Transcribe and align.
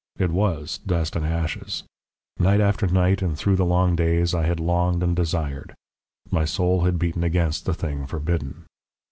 It 0.17 0.31
WAS 0.31 0.79
dust 0.79 1.15
and 1.15 1.23
ashes. 1.23 1.83
Night 2.39 2.59
after 2.59 2.87
night 2.87 3.21
and 3.21 3.37
through 3.37 3.55
the 3.55 3.67
long 3.67 3.95
days 3.95 4.33
I 4.33 4.47
had 4.47 4.59
longed 4.59 5.03
and 5.03 5.15
desired 5.15 5.75
my 6.31 6.43
soul 6.43 6.85
had 6.85 6.97
beaten 6.97 7.23
against 7.23 7.67
the 7.67 7.73
thing 7.75 8.07
forbidden! 8.07 8.65